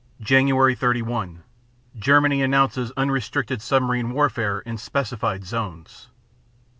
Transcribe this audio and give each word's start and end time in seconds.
Jan. 0.19 0.47
31 0.49 1.43
Germany 1.95 2.41
announces 2.41 2.91
unrestricted 2.97 3.61
submarine 3.61 4.09
warfare 4.13 4.57
in 4.61 4.79
specified 4.79 5.45
zones. 5.45 6.09